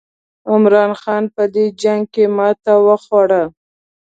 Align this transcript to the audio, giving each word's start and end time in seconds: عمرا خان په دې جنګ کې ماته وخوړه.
عمرا 0.51 0.83
خان 1.01 1.23
په 1.35 1.43
دې 1.53 1.65
جنګ 1.81 2.03
کې 2.13 2.25
ماته 2.37 2.73
وخوړه. 2.85 3.43